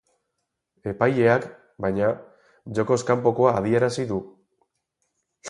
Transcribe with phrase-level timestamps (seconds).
[0.93, 1.45] Epaileak,
[1.85, 2.07] baina,
[2.79, 4.21] jokoz kanpokoa adierazi du.